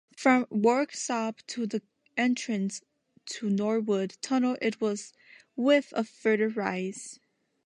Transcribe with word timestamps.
From 0.17 0.47
Worksop 0.47 1.45
to 1.45 1.67
the 1.67 1.83
entrance 2.17 2.81
to 3.33 3.51
Norwood 3.51 4.17
Tunnel 4.19 4.57
it 4.59 4.81
was 4.81 5.13
with 5.55 5.93
a 5.95 6.03
further 6.03 6.49
rise. 6.49 7.19